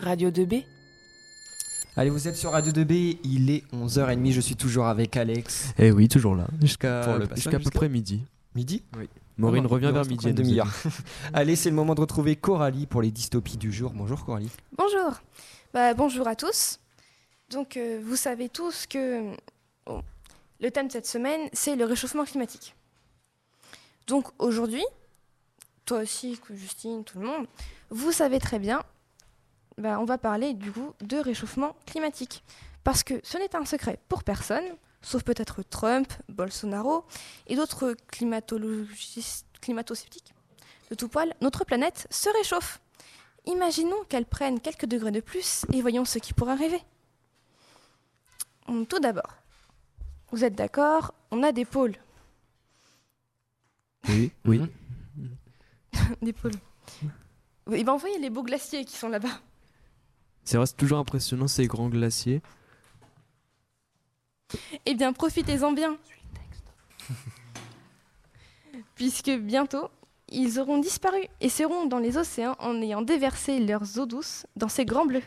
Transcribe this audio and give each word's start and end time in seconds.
Radio 0.00 0.30
2B. 0.30 0.64
Allez, 1.96 2.08
vous 2.10 2.26
êtes 2.26 2.36
sur 2.36 2.52
Radio 2.52 2.72
2B, 2.72 3.18
il 3.22 3.50
est 3.50 3.64
11h30, 3.72 4.32
je 4.32 4.40
suis 4.40 4.56
toujours 4.56 4.86
avec 4.86 5.16
Alex. 5.16 5.74
Eh 5.78 5.90
oui, 5.92 6.08
toujours 6.08 6.34
là, 6.34 6.46
jusqu'à 6.62 7.18
peu 7.62 7.70
près 7.70 7.88
midi. 7.88 8.22
Midi 8.54 8.82
Oui. 8.96 9.08
Maureen 9.36 9.64
Ah 9.64 9.68
bon, 9.68 9.74
revient 9.74 9.90
vers 9.92 10.06
midi. 10.06 10.32
demi-heure. 10.32 10.66
dit. 10.84 10.90
Allez, 11.34 11.56
c'est 11.56 11.68
le 11.68 11.76
moment 11.76 11.94
de 11.94 12.00
retrouver 12.00 12.36
Coralie 12.36 12.86
pour 12.86 13.02
les 13.02 13.10
dystopies 13.10 13.58
du 13.58 13.72
jour. 13.72 13.92
Bonjour 13.94 14.24
Coralie. 14.24 14.50
Bonjour. 14.76 15.20
Bah, 15.74 15.92
bonjour 15.94 16.26
à 16.26 16.34
tous. 16.36 16.80
Donc, 17.50 17.76
euh, 17.76 18.00
vous 18.02 18.16
savez 18.16 18.48
tous 18.48 18.86
que 18.86 19.34
bon, 19.86 20.02
le 20.60 20.70
thème 20.70 20.86
de 20.86 20.92
cette 20.92 21.06
semaine, 21.06 21.40
c'est 21.52 21.76
le 21.76 21.84
réchauffement 21.84 22.24
climatique. 22.24 22.74
Donc, 24.06 24.28
aujourd'hui, 24.38 24.84
toi 25.84 25.98
aussi, 25.98 26.38
que 26.38 26.54
Justine, 26.54 27.04
tout 27.04 27.18
le 27.20 27.26
monde, 27.26 27.46
vous 27.90 28.12
savez 28.12 28.38
très 28.38 28.58
bien, 28.58 28.82
bah, 29.80 29.98
on 29.98 30.04
va 30.04 30.18
parler 30.18 30.54
du 30.54 30.70
coup 30.70 30.92
de 31.00 31.16
réchauffement 31.16 31.74
climatique. 31.86 32.44
Parce 32.84 33.02
que 33.02 33.14
ce 33.22 33.38
n'est 33.38 33.56
un 33.56 33.64
secret 33.64 33.98
pour 34.08 34.24
personne, 34.24 34.64
sauf 35.02 35.22
peut-être 35.22 35.62
Trump, 35.62 36.12
Bolsonaro 36.28 37.04
et 37.46 37.56
d'autres 37.56 37.94
climatologistes, 38.08 39.46
climato-sceptiques. 39.60 40.34
De 40.90 40.94
tout 40.94 41.08
poil, 41.08 41.34
notre 41.40 41.64
planète 41.64 42.06
se 42.10 42.28
réchauffe. 42.30 42.80
Imaginons 43.46 44.04
qu'elle 44.08 44.26
prenne 44.26 44.60
quelques 44.60 44.86
degrés 44.86 45.12
de 45.12 45.20
plus 45.20 45.64
et 45.72 45.80
voyons 45.80 46.04
ce 46.04 46.18
qui 46.18 46.34
pourrait 46.34 46.52
arriver. 46.52 46.82
Tout 48.88 49.00
d'abord, 49.00 49.34
vous 50.30 50.44
êtes 50.44 50.54
d'accord, 50.54 51.12
on 51.30 51.42
a 51.42 51.52
des 51.52 51.64
pôles. 51.64 51.96
Oui, 54.08 54.32
oui. 54.44 54.62
Des 56.22 56.32
pôles. 56.32 56.52
Et 57.72 57.84
ben, 57.84 57.92
envoyez 57.92 58.18
les 58.18 58.30
beaux 58.30 58.42
glaciers 58.42 58.84
qui 58.84 58.96
sont 58.96 59.08
là-bas. 59.08 59.40
C'est 60.44 60.56
vrai, 60.56 60.66
c'est 60.66 60.76
toujours 60.76 60.98
impressionnant 60.98 61.48
ces 61.48 61.66
grands 61.66 61.88
glaciers. 61.88 62.42
Eh 64.86 64.94
bien, 64.94 65.12
profitez-en 65.12 65.72
bien. 65.72 65.96
Puisque 68.94 69.30
bientôt, 69.30 69.88
ils 70.28 70.60
auront 70.60 70.78
disparu 70.78 71.20
et 71.40 71.48
seront 71.48 71.86
dans 71.86 71.98
les 71.98 72.16
océans 72.16 72.56
en 72.58 72.80
ayant 72.80 73.02
déversé 73.02 73.58
leurs 73.58 73.98
eaux 73.98 74.06
douces 74.06 74.46
dans 74.56 74.68
ces 74.68 74.84
grands 74.84 75.06
bleus. 75.06 75.22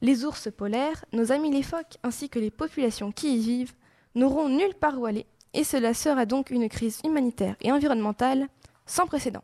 Les 0.00 0.24
ours 0.24 0.48
polaires, 0.56 1.04
nos 1.12 1.32
amis 1.32 1.50
les 1.50 1.62
phoques, 1.62 1.98
ainsi 2.02 2.28
que 2.28 2.38
les 2.38 2.50
populations 2.50 3.10
qui 3.10 3.36
y 3.36 3.40
vivent, 3.40 3.74
n'auront 4.14 4.48
nulle 4.48 4.74
part 4.74 4.98
où 4.98 5.06
aller, 5.06 5.26
et 5.54 5.64
cela 5.64 5.94
sera 5.94 6.26
donc 6.26 6.50
une 6.50 6.68
crise 6.68 7.00
humanitaire 7.04 7.56
et 7.60 7.72
environnementale 7.72 8.48
sans 8.86 9.06
précédent. 9.06 9.42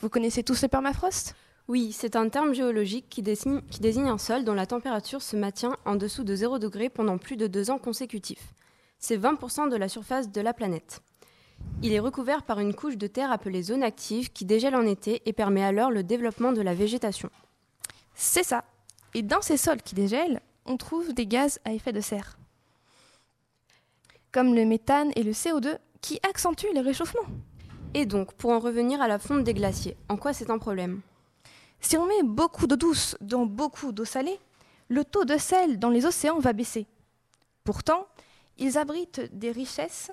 Vous 0.00 0.08
connaissez 0.08 0.42
tous 0.42 0.62
le 0.62 0.68
permafrost? 0.68 1.34
Oui, 1.66 1.92
c'est 1.92 2.14
un 2.14 2.28
terme 2.28 2.52
géologique 2.52 3.06
qui 3.08 3.22
désigne, 3.22 3.62
qui 3.70 3.80
désigne 3.80 4.08
un 4.08 4.18
sol 4.18 4.44
dont 4.44 4.52
la 4.52 4.66
température 4.66 5.22
se 5.22 5.34
maintient 5.34 5.76
en 5.86 5.96
dessous 5.96 6.22
de 6.22 6.34
0 6.34 6.58
degré 6.58 6.90
pendant 6.90 7.16
plus 7.16 7.36
de 7.36 7.46
deux 7.46 7.70
ans 7.70 7.78
consécutifs. 7.78 8.52
C'est 8.98 9.16
20% 9.16 9.70
de 9.70 9.76
la 9.76 9.88
surface 9.88 10.30
de 10.30 10.40
la 10.42 10.52
planète. 10.52 11.00
Il 11.82 11.92
est 11.92 12.00
recouvert 12.00 12.42
par 12.42 12.60
une 12.60 12.74
couche 12.74 12.98
de 12.98 13.06
terre 13.06 13.32
appelée 13.32 13.62
zone 13.62 13.82
active 13.82 14.30
qui 14.30 14.44
dégèle 14.44 14.76
en 14.76 14.84
été 14.84 15.22
et 15.24 15.32
permet 15.32 15.64
alors 15.64 15.90
le 15.90 16.02
développement 16.02 16.52
de 16.52 16.60
la 16.60 16.74
végétation. 16.74 17.30
C'est 18.14 18.44
ça. 18.44 18.64
Et 19.14 19.22
dans 19.22 19.40
ces 19.40 19.56
sols 19.56 19.82
qui 19.82 19.94
dégèlent, 19.94 20.40
on 20.66 20.76
trouve 20.76 21.14
des 21.14 21.26
gaz 21.26 21.60
à 21.64 21.72
effet 21.72 21.92
de 21.92 22.00
serre, 22.00 22.36
comme 24.32 24.54
le 24.54 24.64
méthane 24.64 25.12
et 25.16 25.22
le 25.22 25.32
CO2 25.32 25.78
qui 26.02 26.18
accentuent 26.28 26.74
le 26.74 26.80
réchauffement. 26.80 27.26
Et 27.94 28.04
donc, 28.04 28.34
pour 28.34 28.50
en 28.50 28.58
revenir 28.58 29.00
à 29.00 29.08
la 29.08 29.18
fonte 29.18 29.44
des 29.44 29.54
glaciers, 29.54 29.96
en 30.08 30.16
quoi 30.16 30.32
c'est 30.32 30.50
un 30.50 30.58
problème? 30.58 31.00
Si 31.84 31.98
on 31.98 32.06
met 32.06 32.22
beaucoup 32.22 32.66
d'eau 32.66 32.76
douce 32.76 33.14
dans 33.20 33.44
beaucoup 33.44 33.92
d'eau 33.92 34.06
salée, 34.06 34.40
le 34.88 35.04
taux 35.04 35.26
de 35.26 35.36
sel 35.36 35.78
dans 35.78 35.90
les 35.90 36.06
océans 36.06 36.38
va 36.38 36.54
baisser. 36.54 36.86
Pourtant, 37.62 38.06
ils 38.56 38.78
abritent 38.78 39.20
des 39.38 39.52
richesses 39.52 40.10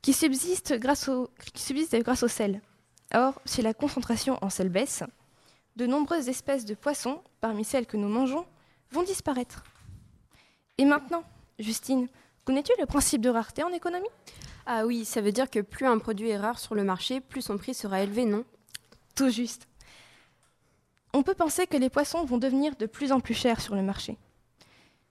qui 0.00 0.12
subsistent 0.12 0.74
grâce 0.74 1.08
au, 1.08 1.28
qui 1.54 1.60
subsistent 1.60 1.96
grâce 1.96 2.22
au 2.22 2.28
sel. 2.28 2.60
Or, 3.12 3.42
si 3.44 3.62
la 3.62 3.74
concentration 3.74 4.38
en 4.42 4.48
sel 4.48 4.68
baisse, 4.68 5.02
de 5.74 5.86
nombreuses 5.86 6.28
espèces 6.28 6.64
de 6.64 6.74
poissons, 6.74 7.20
parmi 7.40 7.64
celles 7.64 7.86
que 7.86 7.96
nous 7.96 8.08
mangeons, 8.08 8.46
vont 8.92 9.02
disparaître. 9.02 9.64
Et 10.78 10.84
maintenant, 10.84 11.24
Justine, 11.58 12.06
connais-tu 12.44 12.72
le 12.78 12.86
principe 12.86 13.22
de 13.22 13.28
rareté 13.28 13.64
en 13.64 13.72
économie? 13.72 14.06
Ah 14.66 14.86
oui, 14.86 15.04
ça 15.04 15.20
veut 15.20 15.32
dire 15.32 15.50
que 15.50 15.60
plus 15.60 15.86
un 15.86 15.98
produit 15.98 16.28
est 16.28 16.38
rare 16.38 16.60
sur 16.60 16.76
le 16.76 16.84
marché, 16.84 17.20
plus 17.20 17.42
son 17.42 17.58
prix 17.58 17.74
sera 17.74 18.02
élevé, 18.02 18.24
non? 18.24 18.44
Tout 19.16 19.30
juste. 19.30 19.66
On 21.16 21.22
peut 21.22 21.34
penser 21.34 21.66
que 21.66 21.78
les 21.78 21.88
poissons 21.88 22.26
vont 22.26 22.36
devenir 22.36 22.76
de 22.76 22.84
plus 22.84 23.10
en 23.10 23.20
plus 23.20 23.32
chers 23.32 23.62
sur 23.62 23.74
le 23.74 23.80
marché. 23.80 24.18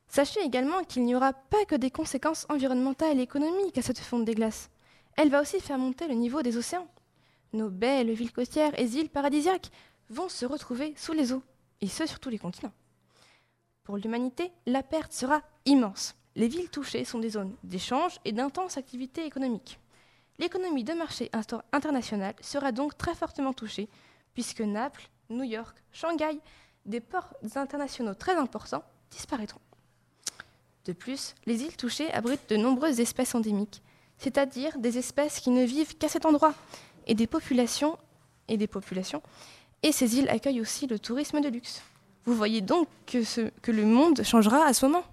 Sachez 0.08 0.40
également 0.42 0.84
qu'il 0.84 1.04
n'y 1.04 1.16
aura 1.16 1.34
pas 1.34 1.66
que 1.66 1.74
des 1.74 1.90
conséquences 1.90 2.46
environnementales 2.48 3.18
et 3.18 3.24
économiques 3.24 3.80
à 3.80 3.82
cette 3.82 3.98
fonte 3.98 4.24
des 4.24 4.36
glaces. 4.36 4.70
Elle 5.18 5.32
va 5.32 5.42
aussi 5.42 5.60
faire 5.60 5.80
monter 5.80 6.08
le 6.08 6.14
niveau 6.14 6.44
des 6.44 6.58
océans. 6.58 6.88
Nos 7.54 7.72
belles 7.72 8.12
villes 8.14 8.32
côtières 8.32 8.80
et 8.80 8.86
îles 8.86 9.10
paradisiaques 9.10 9.72
vont 10.12 10.30
se 10.30 10.46
retrouver 10.46 10.94
sous 10.96 11.14
les 11.14 11.34
eaux, 11.34 11.42
et 11.82 11.88
ce 11.88 12.06
sur 12.06 12.20
tous 12.20 12.30
les 12.30 12.38
continents. 12.38 12.74
Pour 13.84 13.98
l'humanité, 13.98 14.52
la 14.68 14.84
perte 14.84 15.12
sera 15.12 15.42
immense. 15.66 16.14
Les 16.36 16.48
villes 16.48 16.70
touchées 16.70 17.04
sont 17.04 17.18
des 17.18 17.32
zones 17.32 17.56
d'échange 17.64 18.20
et 18.26 18.32
d'intenses 18.32 18.78
activités 18.78 19.26
économiques. 19.26 19.80
L'économie 20.38 20.84
de 20.84 20.94
marché 20.94 21.32
inter- 21.34 21.66
international 21.72 22.36
sera 22.42 22.72
donc 22.72 22.96
très 22.96 23.16
fortement 23.16 23.54
touchée, 23.54 23.90
puisque 24.36 24.62
Naples, 24.62 25.10
New 25.32 25.44
York, 25.44 25.76
Shanghai, 25.92 26.40
des 26.86 27.00
ports 27.00 27.34
internationaux 27.56 28.14
très 28.14 28.36
importants, 28.36 28.84
disparaîtront. 29.10 29.62
De 30.86 30.94
plus, 30.94 31.34
les 31.48 31.64
îles 31.64 31.76
touchées 31.76 32.12
abritent 32.14 32.48
de 32.50 32.58
nombreuses 32.58 33.00
espèces 33.00 33.34
endémiques, 33.34 33.82
c'est-à-dire 34.20 34.78
des 34.78 35.00
espèces 35.00 35.40
qui 35.40 35.50
ne 35.50 35.64
vivent 35.64 35.98
qu'à 35.98 36.10
cet 36.10 36.28
endroit, 36.28 36.54
et 37.08 37.16
des 37.16 37.28
populations 37.28 37.98
et 38.48 38.58
des 38.58 38.68
populations. 38.68 39.24
Et 39.82 39.92
ces 39.92 40.18
îles 40.18 40.30
accueillent 40.30 40.62
aussi 40.62 40.86
le 40.86 41.00
tourisme 41.00 41.42
de 41.42 41.50
luxe. 41.50 41.82
Vous 42.26 42.36
voyez 42.36 42.62
donc 42.62 42.88
que, 43.06 43.72
le 43.72 43.86
monde 43.86 44.24
changera 44.24 44.66
à 44.66 44.74
ce 44.74 44.86
moment. 44.86 45.04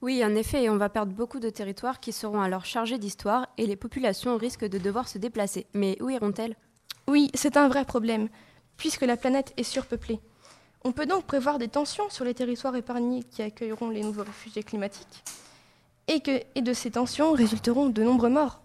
Oui, 0.00 0.24
en 0.24 0.34
effet, 0.34 0.64
et 0.64 0.70
on 0.70 0.76
va 0.76 0.88
perdre 0.88 1.12
beaucoup 1.12 1.40
de 1.40 1.50
territoires 1.50 2.00
qui 2.00 2.12
seront 2.12 2.40
alors 2.40 2.64
chargés 2.64 2.98
d'histoire 2.98 3.48
et 3.58 3.66
les 3.66 3.76
populations 3.76 4.36
risquent 4.36 4.68
de 4.68 4.78
devoir 4.78 5.08
se 5.08 5.18
déplacer. 5.18 5.66
Mais 5.74 6.00
où 6.00 6.10
iront-elles? 6.10 6.54
Oui, 7.08 7.30
c'est 7.34 7.56
un 7.56 7.68
vrai 7.68 7.84
problème, 7.84 8.28
puisque 8.76 9.02
la 9.02 9.16
planète 9.16 9.52
est 9.56 9.62
surpeuplée. 9.62 10.20
On 10.84 10.92
peut 10.92 11.06
donc 11.06 11.24
prévoir 11.24 11.58
des 11.58 11.68
tensions 11.68 12.10
sur 12.10 12.24
les 12.24 12.34
territoires 12.34 12.76
épargnés 12.76 13.22
qui 13.22 13.42
accueilleront 13.42 13.90
les 13.90 14.02
nouveaux 14.02 14.24
réfugiés 14.24 14.62
climatiques, 14.62 15.24
et, 16.08 16.20
que, 16.20 16.60
de 16.60 16.72
ces 16.72 16.92
tensions 16.92 17.32
résulteront 17.32 17.88
de 17.88 18.02
nombreux 18.02 18.28
morts. 18.28 18.60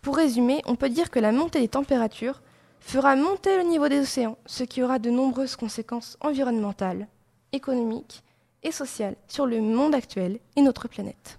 Pour 0.00 0.16
résumer, 0.16 0.62
on 0.66 0.74
peut 0.74 0.88
dire 0.88 1.10
que 1.10 1.20
la 1.20 1.32
montée 1.32 1.60
des 1.60 1.68
températures 1.68 2.42
fera 2.80 3.14
monter 3.14 3.56
le 3.56 3.62
niveau 3.62 3.88
des 3.88 4.00
océans, 4.00 4.36
ce 4.46 4.64
qui 4.64 4.82
aura 4.82 4.98
de 4.98 5.10
nombreuses 5.10 5.54
conséquences 5.54 6.16
environnementales, 6.20 7.06
économiques 7.52 8.22
et 8.64 8.72
sociales 8.72 9.16
sur 9.28 9.46
le 9.46 9.60
monde 9.60 9.94
actuel 9.94 10.40
et 10.56 10.62
notre 10.62 10.88
planète. 10.88 11.38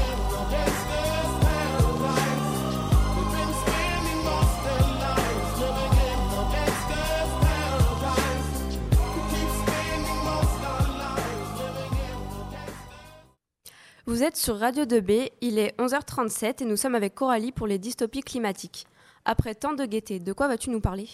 Vous 14.07 14.23
êtes 14.23 14.35
sur 14.35 14.57
Radio 14.57 14.85
2B, 14.85 15.29
il 15.41 15.59
est 15.59 15.77
11h37 15.79 16.61
et 16.63 16.65
nous 16.65 16.75
sommes 16.77 16.95
avec 16.95 17.13
Coralie 17.15 17.51
pour 17.51 17.67
les 17.67 17.77
dystopies 17.77 18.21
climatiques. 18.21 18.85
Après 19.25 19.53
tant 19.53 19.73
de 19.73 19.85
gaieté, 19.85 20.19
de 20.19 20.33
quoi 20.33 20.47
vas-tu 20.47 20.69
nous 20.71 20.81
parler? 20.81 21.07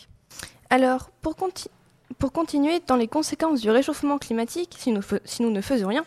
Alors, 0.69 1.09
pour, 1.21 1.35
conti- 1.35 1.67
pour 2.17 2.31
continuer 2.31 2.81
dans 2.87 2.95
les 2.95 3.07
conséquences 3.07 3.61
du 3.61 3.69
réchauffement 3.69 4.17
climatique, 4.17 4.75
si 4.77 4.91
nous, 4.91 5.01
fe- 5.01 5.19
si 5.25 5.41
nous 5.41 5.51
ne 5.51 5.61
faisons 5.61 5.89
rien, 5.89 6.05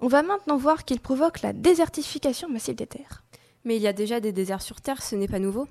on 0.00 0.08
va 0.08 0.22
maintenant 0.22 0.56
voir 0.56 0.84
qu'il 0.84 1.00
provoque 1.00 1.42
la 1.42 1.52
désertification 1.52 2.48
massive 2.48 2.74
des 2.76 2.86
terres. 2.86 3.22
Mais 3.64 3.76
il 3.76 3.82
y 3.82 3.86
a 3.88 3.92
déjà 3.92 4.20
des 4.20 4.32
déserts 4.32 4.62
sur 4.62 4.80
Terre, 4.80 5.02
ce 5.02 5.16
n'est 5.16 5.28
pas 5.28 5.38
nouveau. 5.38 5.66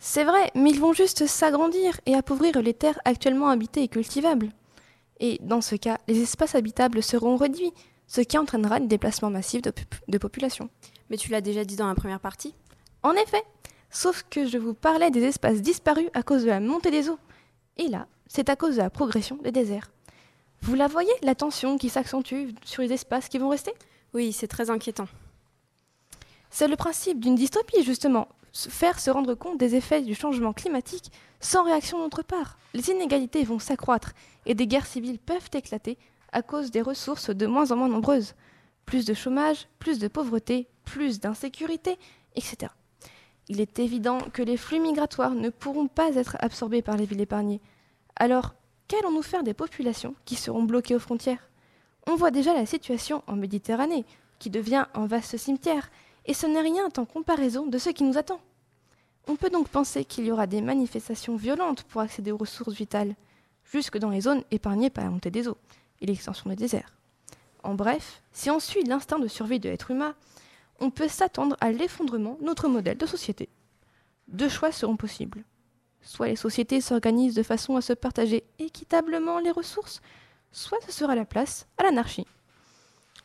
C'est 0.00 0.24
vrai, 0.24 0.50
mais 0.56 0.70
ils 0.70 0.80
vont 0.80 0.92
juste 0.92 1.26
s'agrandir 1.26 2.00
et 2.06 2.14
appauvrir 2.14 2.60
les 2.62 2.74
terres 2.74 3.00
actuellement 3.04 3.48
habitées 3.48 3.82
et 3.82 3.88
cultivables. 3.88 4.50
Et 5.20 5.38
dans 5.42 5.60
ce 5.60 5.76
cas, 5.76 5.98
les 6.08 6.20
espaces 6.22 6.54
habitables 6.54 7.02
seront 7.02 7.36
réduits, 7.36 7.72
ce 8.08 8.20
qui 8.22 8.36
entraînera 8.36 8.80
des 8.80 8.88
déplacements 8.88 9.30
massifs 9.30 9.62
de, 9.62 9.72
de 10.08 10.18
population. 10.18 10.68
Mais 11.10 11.16
tu 11.16 11.30
l'as 11.30 11.40
déjà 11.40 11.64
dit 11.64 11.76
dans 11.76 11.86
la 11.86 11.94
première 11.94 12.20
partie. 12.20 12.54
En 13.02 13.12
effet, 13.12 13.42
sauf 13.90 14.24
que 14.28 14.46
je 14.46 14.58
vous 14.58 14.74
parlais 14.74 15.10
des 15.10 15.22
espaces 15.22 15.62
disparus 15.62 16.08
à 16.14 16.22
cause 16.22 16.42
de 16.42 16.48
la 16.48 16.58
montée 16.58 16.90
des 16.90 17.08
eaux. 17.08 17.18
Et 17.76 17.88
là, 17.88 18.06
c'est 18.26 18.48
à 18.48 18.56
cause 18.56 18.76
de 18.76 18.82
la 18.82 18.90
progression 18.90 19.36
des 19.36 19.52
déserts. 19.52 19.90
Vous 20.62 20.74
la 20.74 20.88
voyez, 20.88 21.12
la 21.22 21.34
tension 21.34 21.78
qui 21.78 21.88
s'accentue 21.88 22.50
sur 22.64 22.82
les 22.82 22.92
espaces 22.92 23.28
qui 23.28 23.38
vont 23.38 23.48
rester? 23.48 23.72
Oui, 24.14 24.32
c'est 24.32 24.48
très 24.48 24.70
inquiétant. 24.70 25.06
C'est 26.50 26.66
le 26.66 26.76
principe 26.76 27.20
d'une 27.20 27.36
dystopie, 27.36 27.84
justement. 27.84 28.26
Faire 28.52 28.98
se 28.98 29.10
rendre 29.10 29.34
compte 29.34 29.58
des 29.58 29.76
effets 29.76 30.02
du 30.02 30.14
changement 30.14 30.52
climatique 30.52 31.12
sans 31.40 31.62
réaction 31.62 31.98
d'autre 31.98 32.22
part. 32.22 32.58
Les 32.74 32.90
inégalités 32.90 33.44
vont 33.44 33.58
s'accroître 33.58 34.12
et 34.46 34.54
des 34.54 34.66
guerres 34.66 34.86
civiles 34.86 35.18
peuvent 35.18 35.50
éclater 35.52 35.98
à 36.32 36.42
cause 36.42 36.70
des 36.70 36.82
ressources 36.82 37.30
de 37.30 37.46
moins 37.46 37.70
en 37.70 37.76
moins 37.76 37.88
nombreuses. 37.88 38.34
Plus 38.86 39.04
de 39.04 39.14
chômage, 39.14 39.68
plus 39.78 39.98
de 39.98 40.08
pauvreté, 40.08 40.68
plus 40.84 41.20
d'insécurité, 41.20 41.98
etc. 42.34 42.72
Il 43.48 43.60
est 43.60 43.78
évident 43.78 44.18
que 44.32 44.42
les 44.42 44.56
flux 44.56 44.80
migratoires 44.80 45.34
ne 45.34 45.50
pourront 45.50 45.88
pas 45.88 46.14
être 46.14 46.36
absorbés 46.40 46.82
par 46.82 46.96
les 46.96 47.06
villes 47.06 47.20
épargnées. 47.20 47.60
Alors, 48.16 48.54
qu'allons-nous 48.88 49.22
faire 49.22 49.42
des 49.42 49.54
populations 49.54 50.14
qui 50.24 50.36
seront 50.36 50.62
bloquées 50.62 50.94
aux 50.94 51.00
frontières? 51.00 51.48
On 52.06 52.16
voit 52.16 52.30
déjà 52.30 52.54
la 52.54 52.66
situation 52.66 53.22
en 53.26 53.36
Méditerranée, 53.36 54.04
qui 54.38 54.50
devient 54.50 54.86
un 54.94 55.06
vaste 55.06 55.36
cimetière, 55.36 55.90
et 56.26 56.34
ce 56.34 56.46
n'est 56.46 56.60
rien 56.60 56.88
en 56.96 57.04
comparaison 57.04 57.66
de 57.66 57.78
ce 57.78 57.90
qui 57.90 58.04
nous 58.04 58.18
attend. 58.18 58.40
On 59.26 59.36
peut 59.36 59.50
donc 59.50 59.68
penser 59.68 60.04
qu'il 60.04 60.24
y 60.24 60.32
aura 60.32 60.46
des 60.46 60.62
manifestations 60.62 61.36
violentes 61.36 61.82
pour 61.84 62.00
accéder 62.00 62.32
aux 62.32 62.38
ressources 62.38 62.74
vitales, 62.74 63.14
jusque 63.64 63.98
dans 63.98 64.10
les 64.10 64.22
zones 64.22 64.42
épargnées 64.50 64.90
par 64.90 65.04
la 65.04 65.10
montée 65.10 65.30
des 65.30 65.48
eaux 65.48 65.58
et 66.00 66.06
l'extension 66.06 66.48
des 66.50 66.56
déserts. 66.56 66.92
En 67.62 67.74
bref, 67.74 68.22
si 68.32 68.50
on 68.50 68.60
suit 68.60 68.84
l'instinct 68.84 69.18
de 69.18 69.28
survie 69.28 69.60
de 69.60 69.68
l'être 69.68 69.90
humain, 69.90 70.14
on 70.80 70.90
peut 70.90 71.08
s'attendre 71.08 71.56
à 71.60 71.72
l'effondrement 71.72 72.36
de 72.40 72.44
notre 72.44 72.68
modèle 72.68 72.98
de 72.98 73.06
société. 73.06 73.48
Deux 74.28 74.48
choix 74.48 74.72
seront 74.72 74.96
possibles. 74.96 75.44
Soit 76.02 76.28
les 76.28 76.36
sociétés 76.36 76.80
s'organisent 76.80 77.34
de 77.34 77.42
façon 77.42 77.76
à 77.76 77.80
se 77.80 77.92
partager 77.92 78.44
équitablement 78.58 79.40
les 79.40 79.50
ressources, 79.50 80.00
soit 80.52 80.78
ce 80.86 80.92
sera 80.92 81.14
la 81.16 81.24
place 81.24 81.66
à 81.78 81.82
l'anarchie. 81.82 82.26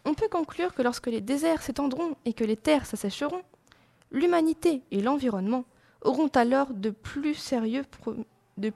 On 0.06 0.16
peut 0.16 0.28
conclure 0.28 0.74
que 0.74 0.82
lorsque 0.82 1.08
les 1.08 1.22
déserts 1.22 1.62
s'étendront 1.62 2.16
et 2.26 2.34
que 2.34 2.44
les 2.44 2.58
terres 2.58 2.86
s'assécheront, 2.86 3.44
l'humanité 4.12 4.82
et 4.92 5.02
l'environnement 5.02 5.66
auront 6.02 6.28
alors 6.28 6.74
de 6.74 6.90
plus 6.90 7.36
sérieux, 7.36 7.86
des 8.58 8.72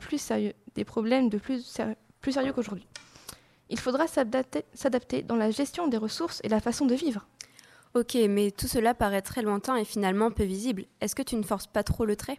problèmes 0.85 1.29
plus 1.29 1.61
sérieux 1.63 2.53
qu'aujourd'hui. 2.53 2.87
Il 3.69 3.79
faudra 3.79 4.05
s'adapter 4.07 5.21
dans 5.23 5.35
la 5.35 5.51
gestion 5.51 5.87
des 5.87 5.97
ressources 5.97 6.41
et 6.43 6.49
la 6.49 6.59
façon 6.59 6.85
de 6.85 6.95
vivre. 6.95 7.27
Ok, 7.93 8.15
mais 8.29 8.51
tout 8.51 8.67
cela 8.67 8.93
paraît 8.93 9.21
très 9.21 9.41
lointain 9.41 9.75
et 9.75 9.85
finalement 9.85 10.31
peu 10.31 10.43
visible. 10.43 10.85
Est-ce 11.01 11.15
que 11.15 11.23
tu 11.23 11.35
ne 11.35 11.43
forces 11.43 11.67
pas 11.67 11.83
trop 11.83 12.05
le 12.05 12.15
trait? 12.15 12.37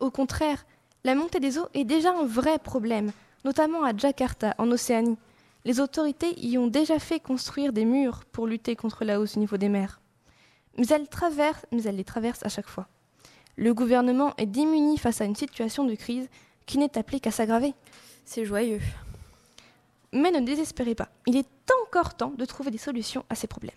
Au 0.00 0.10
contraire, 0.10 0.64
la 1.04 1.14
montée 1.14 1.40
des 1.40 1.58
eaux 1.58 1.68
est 1.74 1.84
déjà 1.84 2.12
un 2.12 2.26
vrai 2.26 2.58
problème, 2.58 3.12
notamment 3.44 3.84
à 3.84 3.96
Jakarta, 3.96 4.54
en 4.58 4.70
Océanie. 4.70 5.18
Les 5.64 5.80
autorités 5.80 6.38
y 6.40 6.58
ont 6.58 6.66
déjà 6.66 6.98
fait 6.98 7.20
construire 7.20 7.72
des 7.72 7.84
murs 7.84 8.24
pour 8.24 8.46
lutter 8.46 8.76
contre 8.76 9.04
la 9.04 9.20
hausse 9.20 9.34
du 9.34 9.40
niveau 9.40 9.56
des 9.56 9.68
mers. 9.68 10.00
Mais 10.78 10.86
elles, 10.88 11.08
traversent, 11.08 11.66
mais 11.72 11.82
elles 11.82 11.96
les 11.96 12.04
traversent 12.04 12.44
à 12.44 12.48
chaque 12.48 12.68
fois. 12.68 12.88
Le 13.56 13.72
gouvernement 13.72 14.34
est 14.36 14.46
démuni 14.46 14.98
face 14.98 15.20
à 15.20 15.24
une 15.24 15.34
situation 15.34 15.84
de 15.84 15.94
crise 15.94 16.28
qui 16.66 16.78
n'est 16.78 16.98
appelée 16.98 17.20
qu'à 17.20 17.30
s'aggraver. 17.30 17.74
C'est 18.24 18.44
joyeux. 18.44 18.80
Mais 20.12 20.30
ne 20.30 20.40
désespérez 20.40 20.94
pas, 20.94 21.08
il 21.26 21.36
est 21.36 21.48
encore 21.86 22.16
temps 22.16 22.30
de 22.30 22.44
trouver 22.44 22.70
des 22.70 22.78
solutions 22.78 23.24
à 23.28 23.34
ces 23.34 23.46
problèmes. 23.46 23.74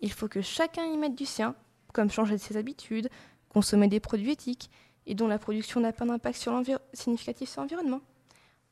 Il 0.00 0.12
faut 0.12 0.28
que 0.28 0.42
chacun 0.42 0.84
y 0.84 0.96
mette 0.96 1.14
du 1.14 1.26
sien, 1.26 1.54
comme 1.92 2.10
changer 2.10 2.38
ses 2.38 2.56
habitudes, 2.56 3.08
consommer 3.48 3.88
des 3.88 4.00
produits 4.00 4.32
éthiques 4.32 4.70
et 5.06 5.14
dont 5.14 5.26
la 5.26 5.38
production 5.38 5.80
n'a 5.80 5.92
pas 5.92 6.04
d'impact 6.04 6.48
significatif 6.92 7.48
sur 7.48 7.62
l'environnement. 7.62 8.00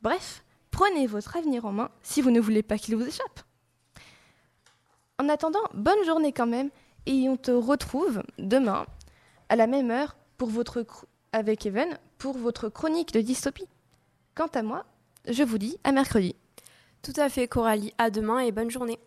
Bref, 0.02 0.44
prenez 0.70 1.06
votre 1.06 1.36
avenir 1.36 1.64
en 1.64 1.72
main 1.72 1.90
si 2.02 2.22
vous 2.22 2.30
ne 2.30 2.40
voulez 2.40 2.62
pas 2.62 2.78
qu'il 2.78 2.96
vous 2.96 3.06
échappe. 3.06 3.40
En 5.18 5.28
attendant, 5.28 5.62
bonne 5.74 6.04
journée 6.04 6.32
quand 6.32 6.46
même 6.46 6.70
et 7.06 7.28
on 7.28 7.36
te 7.36 7.50
retrouve 7.50 8.22
demain 8.38 8.86
à 9.48 9.56
la 9.56 9.66
même 9.66 9.90
heure 9.90 10.16
avec 11.32 11.66
Even 11.66 11.98
pour 12.18 12.36
votre 12.36 12.68
chronique 12.68 13.12
de 13.12 13.20
dystopie. 13.20 13.68
Quant 14.34 14.48
à 14.48 14.62
moi, 14.62 14.84
je 15.28 15.42
vous 15.42 15.58
dis 15.58 15.78
à 15.84 15.92
mercredi. 15.92 16.34
Tout 17.06 17.20
à 17.20 17.28
fait, 17.28 17.46
Coralie. 17.46 17.94
À 17.98 18.10
demain 18.10 18.40
et 18.40 18.50
bonne 18.50 18.68
journée. 18.68 18.98